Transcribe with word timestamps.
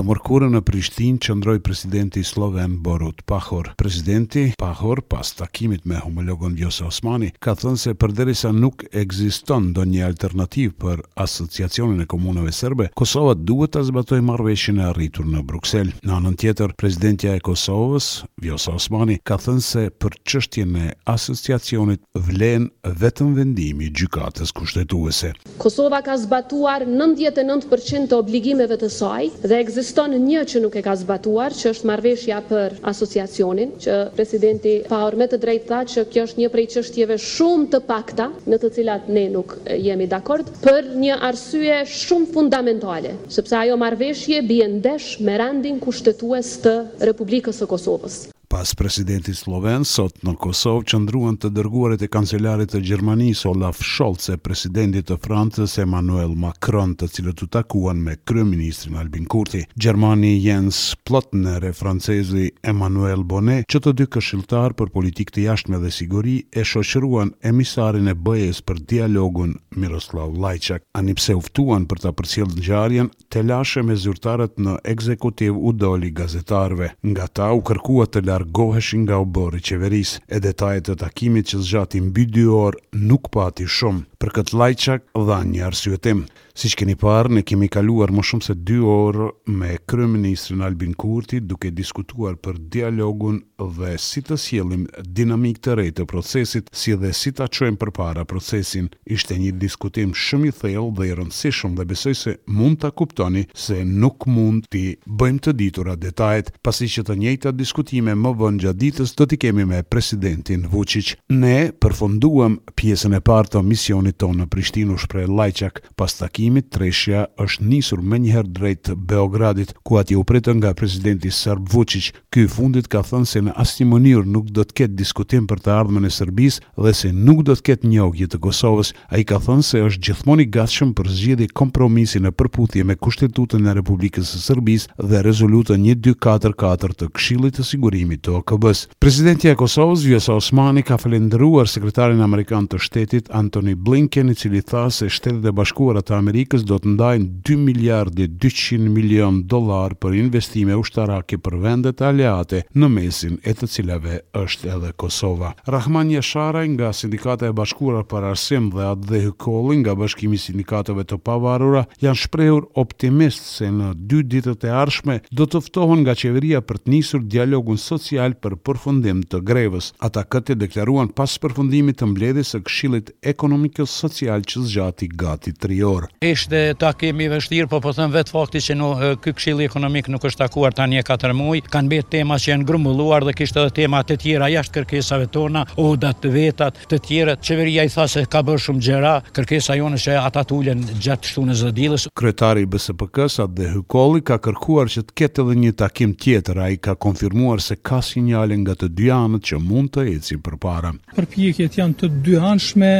Të 0.00 0.06
mërkurën 0.08 0.54
në 0.56 0.60
Prishtin 0.64 1.18
që 1.20 1.34
ndroj 1.36 1.58
presidenti 1.60 2.22
Sloven 2.24 2.78
Borut 2.80 3.18
Pahor. 3.28 3.66
Presidenti 3.76 4.46
Pahor, 4.56 5.02
pas 5.12 5.28
takimit 5.36 5.82
me 5.84 5.98
homologon 6.00 6.54
Vjosa 6.56 6.86
Osmani, 6.88 7.28
ka 7.36 7.52
thënë 7.52 7.80
se 7.82 7.92
përderi 8.00 8.32
sa 8.38 8.48
nuk 8.54 8.80
egziston 8.96 9.74
do 9.76 9.84
një 9.84 10.06
alternativ 10.06 10.70
për 10.80 11.02
asociacionin 11.20 12.00
e 12.00 12.06
komunove 12.08 12.48
sërbe, 12.56 12.86
Kosova 12.96 13.34
duhet 13.36 13.74
të 13.76 13.82
zbatoj 13.90 14.22
marveshin 14.24 14.80
e 14.80 14.86
arritur 14.88 15.28
në 15.28 15.42
Bruxelles. 15.50 16.00
Në 16.00 16.16
anën 16.16 16.38
tjetër, 16.40 16.72
presidentja 16.80 17.34
e 17.36 17.44
Kosovës, 17.44 18.08
Vjosa 18.40 18.72
Osmani, 18.80 19.18
ka 19.20 19.36
thënë 19.36 19.60
se 19.68 19.84
për 20.00 20.16
qështje 20.24 20.64
e 20.64 20.88
asociacionit 21.12 22.00
vlen 22.30 22.70
vetëm 23.04 23.36
vendimi 23.36 23.92
gjykatës 24.00 24.56
kushtetuese. 24.56 25.34
Kosova 25.60 26.00
ka 26.00 26.16
zbatuar 26.24 26.88
99% 26.88 28.08
të 28.08 28.16
obligimeve 28.22 28.80
të 28.80 28.88
saj 28.96 29.28
dhe 29.44 29.60
egziston 29.60 29.88
ekziston 29.90 30.12
një 30.22 30.40
që 30.46 30.58
nuk 30.62 30.74
e 30.78 30.80
ka 30.86 30.92
zbatuar, 31.00 31.50
që 31.50 31.70
është 31.74 31.88
marveshja 31.90 32.36
për 32.46 32.76
asociacionin, 32.92 33.72
që 33.82 33.96
presidenti 34.14 34.74
pa 34.86 35.00
me 35.18 35.26
të 35.26 35.40
drejt 35.42 35.64
tha 35.66 35.80
që 35.92 36.04
kjo 36.12 36.24
është 36.28 36.40
një 36.44 36.50
prej 36.54 36.66
qështjeve 36.76 37.16
shumë 37.24 37.66
të 37.72 37.80
pakta, 37.90 38.28
në 38.52 38.60
të 38.62 38.70
cilat 38.78 39.10
ne 39.16 39.24
nuk 39.34 39.56
jemi 39.88 40.06
dakord, 40.12 40.52
për 40.62 40.92
një 41.02 41.18
arsye 41.32 41.80
shumë 41.90 42.30
fundamentale, 42.38 43.16
sëpse 43.34 43.58
ajo 43.66 43.78
marveshje 43.82 44.44
bjendesh 44.46 45.16
me 45.26 45.38
randin 45.42 45.82
kushtetues 45.82 46.54
të 46.62 46.74
Republikës 47.10 47.64
e 47.66 47.70
Kosovës. 47.74 48.22
Pas 48.60 48.74
presidenti 48.76 49.32
Sloven, 49.32 49.86
sot 49.88 50.18
në 50.26 50.34
Kosovë, 50.36 50.82
qëndruan 50.90 51.38
të 51.40 51.48
dërguarit 51.56 52.02
e 52.04 52.08
kancelarit 52.12 52.68
të 52.74 52.82
Gjermanis 52.90 53.46
Olaf 53.48 53.78
Scholz 53.80 54.26
e 54.34 54.34
presidentit 54.36 55.06
të 55.08 55.16
Francës 55.24 55.78
Emmanuel 55.80 56.34
Macron 56.42 56.92
të 56.92 57.08
cilët 57.08 57.38
të 57.40 57.48
takuan 57.56 58.02
me 58.04 58.18
kryeministrin 58.28 58.98
Albin 59.00 59.24
Kurti. 59.32 59.62
Gjermani 59.80 60.34
Jens 60.44 60.82
Plotner 61.08 61.64
e 61.70 61.72
francezi 61.72 62.50
Emmanuel 62.68 63.24
Bonet, 63.30 63.64
që 63.72 63.80
të 63.86 63.94
dy 64.02 64.08
këshiltar 64.18 64.76
për 64.76 64.92
politikë 64.92 65.38
të 65.38 65.46
jashtme 65.46 65.80
dhe 65.80 65.94
siguri, 65.96 66.36
e 66.52 66.60
shoqëruan 66.68 67.32
emisarin 67.48 68.12
e 68.12 68.18
bëjes 68.28 68.60
për 68.68 68.84
dialogun 68.92 69.56
Miroslav 69.80 70.34
Lajçak. 70.42 70.82
Ani 70.98 71.14
pse 71.16 71.34
uftuan 71.38 71.86
për 71.90 72.00
ta 72.04 72.10
përcjellë 72.20 72.58
ngjarjen, 72.60 73.08
telashe 73.32 73.82
me 73.90 73.96
zyrtarët 74.04 74.60
në 74.66 74.76
ekzekutiv 74.92 75.58
u 75.70 75.74
doli 75.84 76.10
gazetarëve. 76.20 76.90
Nga 77.12 77.26
ta 77.40 77.48
u 77.58 77.62
kërkua 77.70 78.08
të 78.12 78.22
largoheshin 78.28 79.06
nga 79.06 79.20
oborri 79.24 79.62
qeverisë. 79.70 80.22
E 80.28 80.42
detajet 80.46 80.92
e 80.94 80.98
takimit 81.04 81.52
që 81.54 81.62
zgjati 81.68 82.04
mbi 82.10 82.28
2 82.36 82.46
orë 82.66 82.84
nuk 83.12 83.32
pati 83.38 83.68
shumë 83.80 84.09
për 84.20 84.34
këtë 84.36 84.58
lajçak 84.60 85.06
dha 85.16 85.40
një 85.48 85.64
arsyetim. 85.70 86.24
Siç 86.60 86.74
keni 86.76 86.92
parë, 86.98 87.30
ne 87.32 87.42
kemi 87.46 87.68
kaluar 87.72 88.10
më 88.12 88.22
shumë 88.26 88.44
se 88.44 88.54
2 88.68 88.78
orë 88.92 89.28
me 89.54 89.76
kryeministrin 89.88 90.60
Albin 90.66 90.92
Kurti 90.98 91.38
duke 91.48 91.70
diskutuar 91.72 92.34
për 92.42 92.58
dialogun 92.74 93.38
dhe 93.60 93.94
si 94.00 94.20
të 94.24 94.36
sjellim 94.40 94.82
dinamik 95.14 95.60
të 95.64 95.74
re 95.78 95.86
të 95.94 96.04
procesit, 96.10 96.68
si 96.72 96.92
dhe 97.00 97.14
si 97.16 97.32
ta 97.36 97.46
çojmë 97.48 97.78
përpara 97.80 98.26
procesin. 98.28 98.90
Ishte 99.08 99.38
një 99.40 99.54
diskutim 99.62 100.12
shumë 100.16 100.50
i 100.50 100.52
thellë 100.58 100.94
dhe 100.98 101.08
i 101.08 101.14
rëndësishëm 101.20 101.78
dhe 101.78 101.86
besoj 101.90 102.14
se 102.22 102.34
mund 102.56 102.80
ta 102.82 102.90
kuptoni 102.98 103.46
se 103.54 103.80
nuk 103.86 104.28
mund 104.28 104.68
ti 104.72 104.84
bëjmë 105.06 105.44
të 105.46 105.56
ditura 105.60 105.96
detajet, 106.00 106.52
pasi 106.64 106.90
që 106.96 107.06
të 107.08 107.18
njejta 107.22 107.54
diskutime 107.62 108.12
më 108.16 108.34
vonë 108.42 108.64
gjatë 108.66 108.80
ditës 108.84 109.14
do 109.20 109.28
t'i 109.30 109.40
kemi 109.46 109.64
me 109.72 109.80
presidentin 109.84 110.66
Vučić. 110.72 111.14
Ne 111.40 111.70
përfunduam 111.80 112.60
pjesën 112.76 113.16
e 113.16 113.24
parë 113.24 113.54
të 113.56 113.64
misionit 113.68 114.09
rajonit 114.10 114.18
tonë 114.18 114.44
në 114.44 114.46
Prishtinë 114.50 114.92
u 114.92 114.98
shpreh 114.98 115.28
Llajçak, 115.28 115.80
pas 115.96 116.12
takimit 116.18 116.68
treshja 116.72 117.26
është 117.44 117.66
nisur 117.68 118.00
më 118.02 118.18
njëherë 118.20 118.52
drejt 118.52 118.90
Beogradit, 119.08 119.74
ku 119.84 119.96
aty 119.98 120.16
u 120.18 120.24
nga 120.26 120.74
presidenti 120.74 121.30
Serb 121.30 121.68
Vučić. 121.72 122.12
Ky 122.30 122.46
fundit 122.48 122.86
ka 122.88 123.02
thënë 123.02 123.26
se 123.26 123.40
në 123.42 123.52
asnjë 123.54 123.86
mënyrë 123.86 124.26
nuk 124.30 124.50
do 124.54 124.62
të 124.64 124.74
ketë 124.74 124.96
diskutim 124.98 125.46
për 125.46 125.58
të 125.58 125.72
ardhmen 125.72 126.04
e 126.04 126.10
Serbisë 126.10 126.62
dhe 126.76 126.92
se 126.94 127.12
nuk 127.12 127.42
do 127.42 127.54
të 127.54 127.62
ketë 127.68 127.88
njohje 127.90 128.26
të 128.30 128.38
Kosovës. 128.40 128.92
Ai 129.10 129.24
ka 129.26 129.38
thënë 129.42 129.62
se 129.66 129.80
është 129.86 130.02
gjithmonë 130.06 130.42
i 130.44 130.50
gatshëm 130.54 130.92
për 130.96 131.06
zgjidhje 131.10 131.50
kompromisi 131.58 132.20
në 132.22 132.30
përputhje 132.38 132.84
me 132.86 132.96
kushtetutën 132.96 133.66
e 133.70 133.74
Republikës 133.78 134.26
së 134.30 134.42
Serbisë 134.46 134.90
dhe 135.10 135.22
rezolutën 135.26 135.82
1244 135.90 136.98
të 137.00 137.10
Këshillit 137.18 137.58
të 137.58 137.66
Sigurimit 137.66 138.22
të 138.24 138.36
OKB-s. 138.40 138.84
Presidenti 139.02 139.48
i 139.50 139.54
Kosovës, 139.60 140.04
Vjosa 140.06 140.36
Osmani, 140.38 140.82
ka 140.82 140.98
falendëruar 140.98 141.68
sekretarin 141.72 142.20
amerikan 142.24 142.68
të 142.70 142.78
shtetit 142.80 143.32
Anthony 143.34 143.74
Blinken 143.74 143.99
Blinken 144.00 144.30
i 144.30 144.34
cili 144.34 144.62
tha 144.62 144.88
se 144.90 145.06
shtetet 145.12 145.44
e 145.44 145.50
bashkuara 145.52 146.00
të 146.00 146.14
Amerikës 146.16 146.62
do 146.64 146.78
të 146.80 146.88
ndajnë 146.94 147.26
2 147.44 147.54
miliardë 147.60 148.28
200 148.40 148.88
milion 148.94 149.42
dollar 149.44 149.92
për 150.00 150.14
investime 150.16 150.72
ushtarake 150.80 151.36
për 151.36 151.56
vendet 151.60 152.00
aleate 152.00 152.62
në 152.72 152.88
mesin 152.94 153.34
e 153.44 153.52
të 153.52 153.68
cilave 153.68 154.16
është 154.32 154.70
edhe 154.72 154.92
Kosova. 154.96 155.50
Rahman 155.68 156.12
Jasharaj 156.14 156.70
nga 156.78 156.88
Sindikata 156.96 157.50
e 157.50 157.56
Bashkuara 157.58 158.00
për 158.08 158.30
Arsim 158.30 158.70
dhe 158.72 158.86
Adhe 158.94 159.20
Hykolli 159.26 159.82
nga 159.82 159.92
Bashkimi 160.00 160.40
i 160.40 160.44
Sindikatave 160.46 161.04
të 161.04 161.20
Pavarura 161.26 161.84
janë 162.00 162.22
shprehur 162.22 162.70
optimist 162.84 163.44
se 163.58 163.68
në 163.74 163.90
dy 164.08 164.22
ditët 164.32 164.64
e 164.64 164.72
ardhshme 164.82 165.18
do 165.36 165.44
të 165.44 165.60
ftohen 165.68 166.06
nga 166.06 166.16
qeveria 166.24 166.64
për 166.64 166.80
të 166.86 166.94
nisur 166.96 167.28
dialogun 167.36 167.76
social 167.76 168.32
për 168.40 168.56
përfundim 168.64 169.20
të 169.28 169.44
grevës. 169.44 169.92
Ata 170.08 170.24
këtë 170.24 170.56
deklaruan 170.64 171.12
pas 171.14 171.36
përfundimit 171.44 172.00
të 172.00 172.10
mbledhjes 172.14 172.56
së 172.56 172.64
Këshillit 172.64 173.12
Ekonomik 173.22 173.76
social 173.90 174.40
që 174.46 174.62
zgjati 174.66 175.08
gati 175.20 175.52
3 175.58 175.78
orë. 175.86 176.08
Ishte 176.24 176.60
takimi 176.80 177.26
i 177.26 177.30
vështirë, 177.32 177.68
po 177.70 177.80
po 177.84 177.92
them 177.96 178.12
vetë 178.14 178.32
fakti 178.34 178.62
që 178.64 178.76
në 178.78 178.90
ky 179.24 179.34
Ekonomik 179.70 180.06
nuk 180.12 180.24
është 180.24 180.44
takuar 180.44 180.74
tani 180.76 181.00
e 181.00 181.02
4 181.06 181.34
muaj, 181.34 181.62
kanë 181.72 181.90
bërë 181.90 182.06
tema 182.12 182.36
që 182.40 182.50
janë 182.52 182.66
grumbulluar 182.68 183.24
dhe 183.26 183.32
kishte 183.36 183.58
edhe 183.62 183.72
tema 183.80 184.02
të 184.06 184.16
tjera 184.22 184.46
jashtë 184.52 184.78
kërkesave 184.80 185.26
tona, 185.34 185.64
odat 185.80 186.20
të 186.22 186.30
vetat, 186.34 186.78
të 186.90 186.98
tjera. 187.06 187.34
Qeveria 187.46 187.84
i 187.84 187.90
tha 187.92 188.04
se 188.08 188.22
ka 188.30 188.42
bërë 188.46 188.62
shumë 188.64 188.84
gjëra, 188.86 189.14
kërkesa 189.36 189.76
jonë 189.80 189.98
është 189.98 190.10
që 190.12 190.18
ata 190.28 190.44
tulen 190.50 190.84
gjatë 191.02 191.30
shtu 191.32 191.44
në 191.48 191.56
zëdilës. 191.62 192.04
Kryetari 192.20 192.64
i 192.66 192.70
BSPK-s 192.72 193.40
Adhe 193.46 193.70
Hykolli 193.74 194.22
ka 194.28 194.38
kërkuar 194.44 194.92
që 194.94 195.04
të 195.08 195.16
ketë 195.22 195.44
edhe 195.46 195.58
një 195.64 195.72
takim 195.82 196.14
tjetër, 196.14 196.62
ai 196.66 196.76
ka 196.78 196.94
konfirmuar 196.94 197.62
se 197.64 197.76
ka 197.90 198.00
sinjale 198.04 198.56
nga 198.62 198.76
të 198.80 198.90
dy 199.00 199.10
anët 199.14 199.48
që 199.50 199.60
mund 199.64 199.92
të 199.96 200.06
ecin 200.14 200.42
përpara. 200.44 200.92
Përpjekjet 201.16 201.80
janë 201.82 201.98
të 202.04 202.12
dy 202.26 202.36
anshme, 202.52 202.92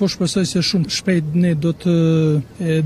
po 0.00 0.10
besoj 0.34 0.48
se 0.50 0.60
shumë 0.66 0.90
shpejt 0.94 1.28
ne 1.42 1.50
do 1.64 1.70
të 1.84 1.92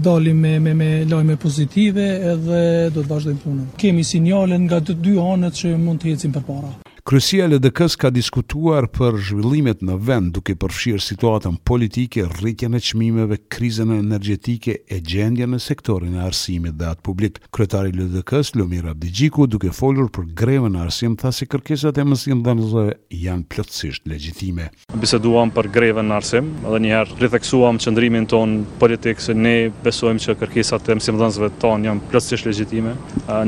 dalim 0.06 0.40
me 0.44 0.50
me 0.66 0.74
me 0.80 0.88
lajme 1.12 1.36
pozitive 1.44 2.04
edhe 2.32 2.60
do 2.96 3.04
të 3.04 3.08
vazhdojmë 3.14 3.40
punën. 3.46 3.64
Kemi 3.84 4.04
sinjale 4.10 4.58
nga 4.66 4.82
të 4.88 4.98
dy 5.06 5.16
anët 5.30 5.62
që 5.62 5.72
mund 5.86 6.02
të 6.04 6.12
ecim 6.16 6.34
përpara. 6.36 6.74
Kryesia 7.08 7.44
e 7.46 7.48
LDK-s 7.48 7.96
ka 7.96 8.08
diskutuar 8.12 8.84
për 8.92 9.14
zhvillimet 9.30 9.80
në 9.80 9.94
vend 10.04 10.28
duke 10.36 10.52
përfshirë 10.60 11.00
situatën 11.00 11.54
politike, 11.64 12.26
rritjen 12.42 12.76
e 12.76 12.80
çmimeve, 12.84 13.38
krizën 13.48 13.94
energjetike 13.94 14.74
e 14.92 14.98
gjendjen 15.00 15.54
në 15.56 15.60
sektorin 15.70 16.18
e 16.18 16.20
arsimit 16.28 16.76
dhe 16.76 16.90
atë 16.90 17.00
publik. 17.08 17.38
Kryetari 17.56 17.94
i 17.94 17.96
LDK-s, 17.96 18.52
Lumir 18.60 18.90
Abdigjiku, 18.92 19.46
duke 19.48 19.70
folur 19.72 20.10
për 20.12 20.26
grevën 20.36 20.76
e 20.76 20.82
arsim, 20.84 21.14
tha 21.16 21.32
se 21.32 21.48
kërkesat 21.48 21.96
e 21.96 22.04
mësimdhënësve 22.10 22.84
janë 23.16 23.48
plotësisht 23.54 24.04
legjitime. 24.08 24.68
Biseduam 25.00 25.48
për 25.56 25.70
grevën 25.78 26.04
në 26.12 26.18
arsim, 26.20 26.52
edhe 26.68 26.82
një 26.84 26.92
herë 26.92 27.16
ritheksuam 27.24 27.80
qëndrimin 27.80 28.28
ton 28.28 28.58
politik 28.82 29.24
se 29.24 29.32
ne 29.32 29.56
besojmë 29.86 30.26
që 30.26 30.36
kërkesat 30.44 30.92
e 30.92 30.98
mësimdhënësve 31.00 31.48
tonë 31.64 31.88
janë 31.88 32.04
plotësisht 32.12 32.52
legjitime 32.52 32.92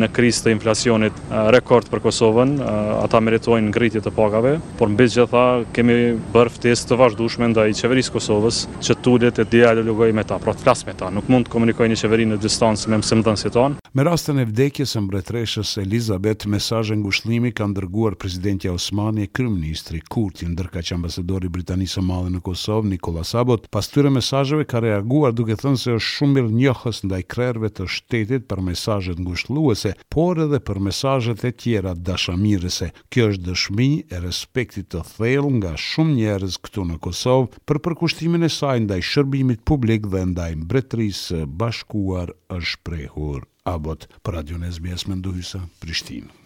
në 0.00 0.10
krizën 0.16 0.48
e 0.48 0.56
inflacionit 0.56 1.22
rekord 1.52 1.92
për 1.92 2.06
Kosovën, 2.08 2.56
ata 2.64 3.20
merrin 3.20 3.48
drejtojnë 3.50 3.70
ngritje 3.74 4.00
të 4.04 4.10
pagave, 4.14 4.52
por 4.78 4.88
mbi 4.92 5.08
gjitha 5.10 5.42
kemi 5.74 5.96
bërë 6.34 6.52
ftesë 6.54 6.86
të 6.90 6.98
vazhdueshme 7.00 7.48
ndaj 7.50 7.74
qeverisë 7.80 8.12
Kosovës 8.14 8.60
që 8.80 8.94
tulet 9.02 9.38
e 9.38 9.44
dialogoj 9.50 10.12
me 10.14 10.22
ta, 10.24 10.38
pra 10.38 10.54
të 10.54 10.62
flas 10.62 10.86
me 10.86 10.94
ta. 10.94 11.10
Nuk 11.10 11.26
mund 11.32 11.48
të 11.48 11.52
komunikojnë 11.56 11.94
në 11.94 12.00
qeverinë 12.04 12.34
në 12.36 12.40
distancë 12.44 12.90
me 12.92 13.00
mësimdhënësit 13.02 13.52
tonë. 13.58 13.89
Me 13.94 14.04
rastën 14.06 14.36
e 14.38 14.44
vdekjes 14.46 14.92
së 14.94 15.00
mbretreshës 15.02 15.70
Elizabeth, 15.82 16.44
mesazhe 16.52 16.94
ngushëllimi 17.00 17.50
kanë 17.58 17.74
dërguar 17.80 18.14
presidenti 18.22 18.68
Osmani 18.70 19.24
e 19.24 19.30
kryeministri 19.34 19.98
Kurti, 20.14 20.46
ndërka 20.46 20.78
që 20.86 20.94
ambasadori 20.94 21.48
i 21.50 21.54
Britanisë 21.56 21.96
së 21.96 22.04
Madhe 22.06 22.30
në 22.30 22.42
Kosovë, 22.46 22.86
Nikola 22.92 23.24
Sabot, 23.26 23.64
pas 23.74 23.88
tyre 23.90 24.12
mesazheve 24.14 24.62
ka 24.70 24.78
reaguar 24.84 25.34
duke 25.34 25.56
thënë 25.58 25.80
se 25.82 25.90
është 25.96 26.12
shumë 26.12 26.36
mirë 26.38 26.54
njohës 26.60 27.02
ndaj 27.08 27.20
krerëve 27.34 27.70
të 27.80 27.88
shtetit 27.96 28.46
për 28.52 28.62
mesazhet 28.68 29.24
ngushëlluese, 29.26 29.92
por 30.06 30.38
edhe 30.46 30.60
për 30.70 30.80
mesazhet 30.86 31.42
e 31.42 31.50
tjera 31.64 31.96
dashamirëse. 32.12 32.92
Kjo 33.10 33.26
është 33.32 33.48
dëshmi 33.50 33.90
e 34.06 34.20
respektit 34.22 34.92
të 34.94 35.02
thellë 35.16 35.50
nga 35.58 35.74
shumë 35.88 36.14
njerëz 36.22 36.60
këtu 36.68 36.86
në 36.92 37.00
Kosovë 37.08 37.58
për 37.66 37.82
përkushtimin 37.88 38.46
e 38.46 38.52
saj 38.60 38.84
ndaj 38.86 39.02
shërbimit 39.10 39.66
publik 39.66 40.06
dhe 40.14 40.22
ndaj 40.30 40.52
mbretërisë 40.62 41.42
bashkuar 41.64 42.36
është 42.58 42.80
prehur 42.88 43.44
abot 43.72 44.06
për 44.26 44.36
radion 44.38 44.66
e 44.66 44.72
zbjesme 44.80 45.20
në 45.22 45.36
Prishtinë. 45.82 46.38